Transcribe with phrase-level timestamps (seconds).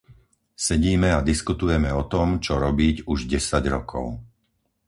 [0.67, 4.07] Sedíme a diskutujeme o tom, čo robiť, už desať rokov.